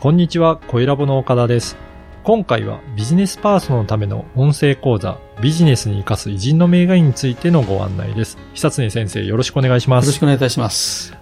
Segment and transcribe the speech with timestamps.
[0.00, 1.76] こんにちは、小ラボの岡田です。
[2.24, 8.38] 今回はビジネスパーソンのための音声講座、ビジネスに活かす偉人の名画についてのご案内です。
[8.54, 10.18] 久常先生、よろしくお願いしますよろし。
[10.18, 11.14] くお願いいたします。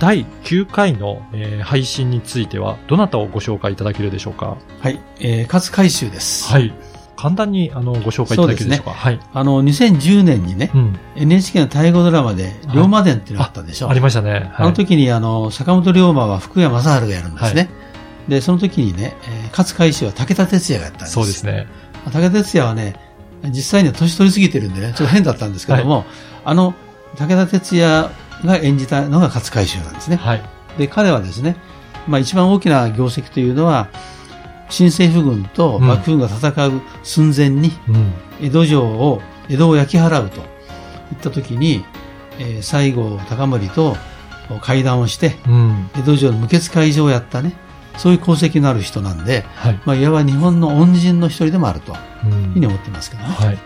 [0.00, 4.56] 第9回の、えー配信については、どなたをご紹介いただけるでしょうか？
[4.80, 4.98] はい。
[5.20, 6.50] えー、勝海舟です。
[6.50, 6.72] はい。
[7.16, 8.92] 簡単に、あの、ご紹介いただけるでしょうか？
[8.92, 9.20] はい。
[9.34, 10.98] あの、2010年にね、うん。
[11.16, 13.90] NHK の大河ドラマで、龍馬伝っていうのがあったでしょ。
[13.90, 14.30] ありましたね。
[14.32, 14.52] はい。
[14.56, 17.68] あの時に、あの、坂本龍馬は福山雅治がやるんですね。
[18.28, 21.12] で、その時にね、えー勝海舟は武田鉄矢がやったんです。
[21.12, 21.66] そうですね。
[22.06, 22.96] 武田鉄矢はね、
[23.50, 26.04] 実際には年取りすぎてるんでね、ちょっと変だったんですけども、
[26.44, 26.74] あの、
[27.16, 28.10] 武田鉄矢
[28.44, 30.16] が演じたのが勝海舟なんですね。
[30.16, 30.42] はい。
[30.78, 31.56] で、彼はですね、
[32.06, 33.88] まあ一番大きな業績というのは、
[34.70, 38.12] 新政府軍と幕府軍が戦う寸前に、うん。
[38.40, 40.44] 江戸城を、江戸を焼き払うといっ
[41.20, 41.84] た時に、
[42.38, 43.96] えー西郷隆盛と
[44.62, 45.90] 会談をして、うん。
[45.98, 47.52] 江戸城の無血開城をやったね、
[47.98, 49.80] そういう功績のある人なんで、はい。
[49.84, 53.28] まあ、いわば日本の恩人の一人でもあるといううんふうに思ってますけどね。
[53.28, 53.58] はい。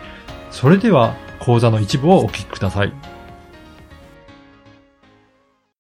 [0.51, 2.93] それでは、講座の一部をお聞きください。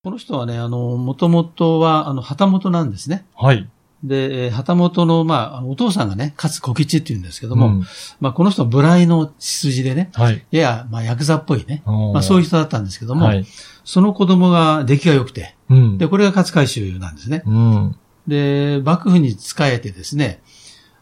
[0.05, 3.27] この人はね、あの、もともとは、あの、旗本なんですね。
[3.34, 3.69] はい。
[4.05, 7.86] で、えー旗本の、まあお父さんがね、勝小吉って言うんですけども、うん
[8.20, 10.44] まあ、この人は無頼の血筋でね、はい。
[10.50, 13.44] やや、まあ、ヤクザっぽいね、ままあ、そういう人だったんですけども、はい。
[13.84, 15.98] その子供が出来が良くて、うん。
[15.98, 17.42] で、これが勝海舟なんですね。
[17.47, 17.97] うん。
[18.27, 20.41] で、幕府に仕えてですね、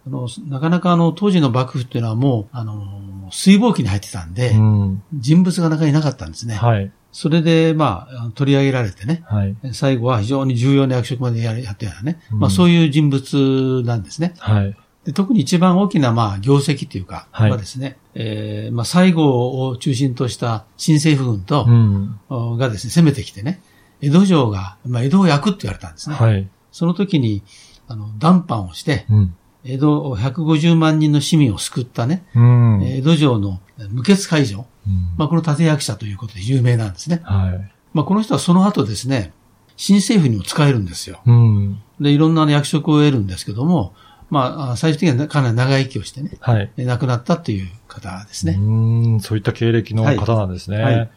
[0.06, 5.02] あの、なかなかあの、当時の幕府っていうのはもう、あの、水防期に入ってたんで、うん。
[5.14, 6.54] 人物がなかなかいなかったんですね。
[6.54, 6.92] はい。
[7.10, 9.56] それで、まあ、取り上げられてね、はい。
[9.72, 14.34] 最後は非常に重要な役職までややったようなね、うんまあそういう人物なんですね。
[14.38, 14.76] はい。
[15.04, 22.18] で特に一番大きな、まあ、業績っていうか、はいはですね、えーまあ、西郷を中心とした新政府軍と、うん。
[22.28, 23.60] おがですね、攻めてきてね、
[24.00, 26.16] 江戸城が、まあ、江戸を焼くって言われたんですね。
[26.16, 26.48] はい。
[26.74, 27.44] その時に、
[27.86, 29.36] あの、談判をして、うん。
[29.64, 32.82] 江戸を150万人の市民を救ったね、うん。
[32.82, 37.20] 江戸城の無血解除、うんまあ、この立役者ということで有名なんですね。
[37.22, 37.70] はい。
[37.94, 39.32] まあ、この人はその後ですね、
[39.76, 41.20] 新政府にも使えるんですよ。
[41.24, 41.80] うん。
[42.00, 43.94] で、いろんな役職を得るんですけども、
[44.28, 46.72] まああ、最終的にはかなり長生きをしてね、はい。
[46.76, 48.56] え亡くなったっていう方ですね。
[48.58, 49.20] うん。
[49.20, 50.78] そういった経歴の方なんですね。
[50.78, 51.10] はいはい。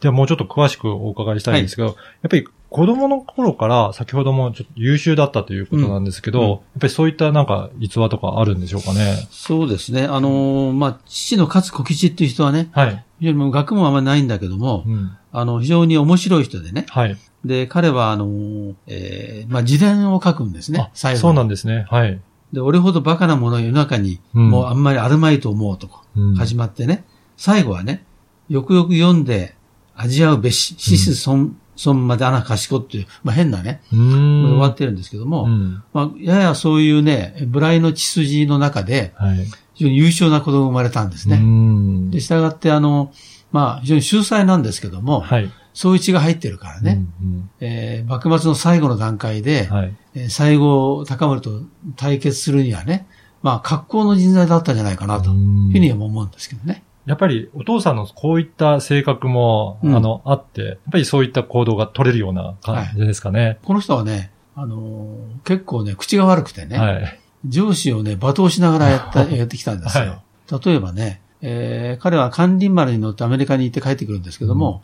[0.00, 1.96] ではもうちょっと詳しくお伺いしたいんですけど、やっ
[2.28, 9.28] ぱり子供の頃から先ほどもちょっと優秀だったということなんですけど、うんうんやっぱりそういったなんか逸話とかあるんでしょうかね。
[9.30, 10.04] そうですね。
[10.04, 13.04] あのーまあ、父の勝小吉っていう人はね、はい。
[13.20, 15.16] 非常にもう学問はあんまりないんだけどもう、ん。
[15.32, 16.86] あの、非常に面白い人でね。
[16.88, 17.16] はい。
[17.44, 21.86] で、彼は、あのーえーまあ、自伝を書くんですねあ、最後にそうなんですね。
[21.90, 22.18] はい。
[22.54, 27.04] で、俺ほどバカなものは世の中に、うんもうあんまりあるまいと思うとこ、うん始まってね、
[27.36, 28.04] 最後はね、
[28.48, 29.54] よくよく読んで
[29.94, 33.80] 味わうべし、死す損、損まで穴賢っていう、まあ、変なね。
[33.90, 35.82] 終わってるんですけども、うん。
[35.92, 39.46] まあ、ややそういうね、無頼の血筋の中で、はい。
[39.74, 41.38] 非常に優秀な子供が生まれたんですうね。
[41.38, 42.10] ん。
[42.10, 43.12] で、従って、あの、
[43.52, 45.50] まあ、非常に秀才なんですけども、はい。
[45.74, 49.76] そういう血が入ってるからね、うんえー幕末の最後の段階で、うん。
[49.76, 49.96] はい。
[50.14, 51.62] えー西郷隆盛と
[51.96, 53.06] 対決するにはね、
[53.42, 55.38] まあ、格好の人材だったんじゃないかなとふう
[55.78, 56.82] には思うんですけどね。
[57.06, 63.58] やっぱりお父さんのこういった性格も、うんあの、あって、やっぱりそういった行動が取れるような感じですかね。
[63.64, 67.18] この人はね、あのー結構ね、口が悪くてね、はい。
[67.44, 70.22] 上司をね、罵倒しながらやった、 やってきたんですよ。
[70.64, 74.82] 例えばね、えー彼は関林丸に乗ってアメリカに行って帰ってくるんですけども、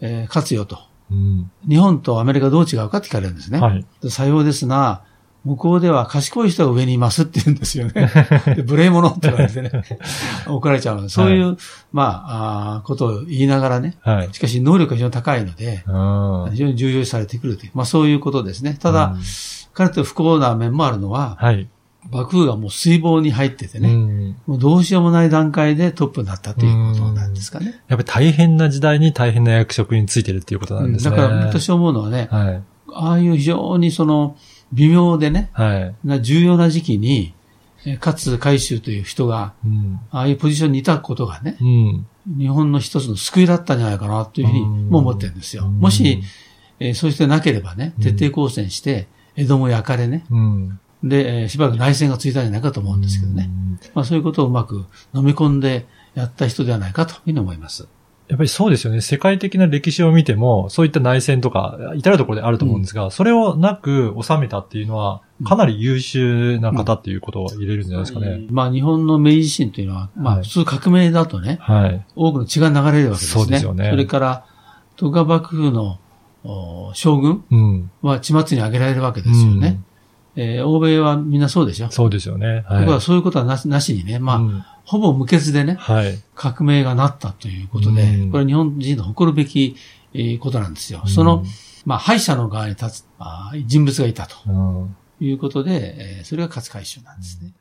[0.00, 0.78] えー勝つよと。
[1.12, 1.50] うん。
[1.68, 3.60] 日本とアメリカどう違うかって聞かれるんですね。
[3.60, 3.84] はい。
[4.02, 5.02] でさようですな、
[5.46, 8.10] 向こうでは賢い人が上にいますって言うんですよね。
[8.56, 9.70] で無礼者って言われてね、
[10.48, 11.56] 怒られちゃうので、そういう、
[11.92, 14.28] まああー、ことを言いながらね、はい。
[14.32, 15.90] しかし能力が非常に高いので、う
[16.48, 18.76] ん非常に重要視されてくるという、まあそういうことですね。
[18.80, 19.20] ただ、うん
[19.72, 21.68] 彼と不幸な面もあるのは、はい。
[22.10, 27.82] 幕府がもう水防に入っててね、うんもうどうしようもない段階でトップになったということなんですかね。
[27.88, 31.16] やっぱり大変な時代に大変な役職についてるっていうことなんですね。
[31.16, 32.62] だから私思うのはね、はい。
[32.94, 34.36] ああいう非常にその
[34.72, 35.94] 微妙でね、はい。
[36.04, 37.34] な重要な時期に、
[37.84, 40.00] えかつ海舟という人が、うん。
[40.10, 42.06] ああいうポジションにいたことがね、うん。
[42.38, 45.64] 日本の一つの救いだったんじゃないかなというふうにも思ってるんですよ。
[45.64, 46.20] うんもし、
[46.80, 50.80] えーそうしてなければね、徹底抗戦して、江戸も焼かれね、うん。
[51.04, 53.48] で、えーしばらく内戦がついたんじゃないかと思うんですけどね。
[53.94, 54.84] まあそういうことをうまく
[55.14, 57.86] 飲み込んでやった人ではないかというふうに思います。
[58.28, 59.00] やっぱりそうですよね。
[59.00, 68.46] 世界的な歴史を見ても、そういった内戦とか、至るところであると思うんですが、それをなく収めたっていうのは、かなり優秀な方っていうことを入れるんじゃないですかね。
[68.50, 72.04] まあ日本の明治維新というのは、まはいあ普通革命だとね、はい。
[72.16, 73.42] 多くの血が流れるわけですね。
[73.42, 74.46] そうですよねそれから、
[74.96, 76.00] 徳川幕府の
[76.42, 77.90] お将軍うん。
[78.02, 79.80] は血末に挙げられるわけですよね。
[80.36, 81.90] えー欧米はみんなそうでしょ？
[81.90, 82.64] そうですよね。
[82.68, 82.80] はい。
[82.84, 86.22] 僕はそういうことはなしなしにね、まあ、うんほぼ無欠でね、はい。
[86.36, 89.74] 革命がなったということで、うんこれは日本人の誇るべき、
[90.14, 91.02] えーことなんですよ。
[91.06, 91.44] その、
[91.84, 94.36] まあ、敗者の側に立つ、あー人物がいたと
[95.20, 97.52] いうことで、えーそれが勝海舟なんですね。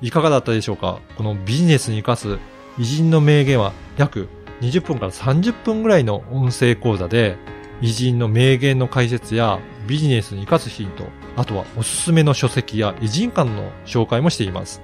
[0.00, 1.00] いかがだったでしょうか？
[1.16, 2.38] このビジネスに活かす
[2.78, 4.28] 偉人の名言は約
[4.60, 7.36] 20分から30分ぐらいの音声講座で
[7.80, 11.04] 偉人の名言の解説やビジネスに活かすヒント、
[11.36, 14.82] あとはおすすめの書籍や偉人館の紹介もしています。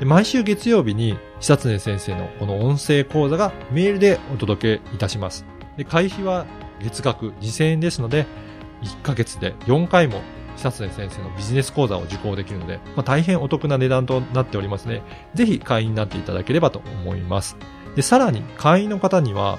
[0.00, 5.44] で毎週月曜日に久常先生のこの音声講座がメールでお届けいたします。
[5.76, 6.46] で会費は
[6.80, 8.26] 月額2000円ですので、
[8.82, 10.20] 1ヶ月で4回も
[10.56, 15.02] 久常先生のビジネス講座を受講できるので、まあ、大変お得な値段となっておりますね。
[15.34, 17.56] ぜひ会員になっていただければと思います。
[17.94, 19.58] で、さらに会員の方には、